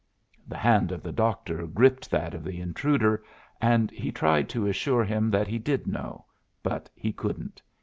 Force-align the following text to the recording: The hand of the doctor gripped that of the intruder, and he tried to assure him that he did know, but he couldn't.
The 0.47 0.57
hand 0.57 0.91
of 0.91 1.03
the 1.03 1.11
doctor 1.11 1.67
gripped 1.67 2.09
that 2.09 2.33
of 2.33 2.43
the 2.43 2.59
intruder, 2.59 3.21
and 3.61 3.91
he 3.91 4.11
tried 4.11 4.49
to 4.49 4.65
assure 4.65 5.03
him 5.03 5.29
that 5.29 5.47
he 5.47 5.59
did 5.59 5.85
know, 5.85 6.25
but 6.63 6.89
he 6.95 7.13
couldn't. 7.13 7.61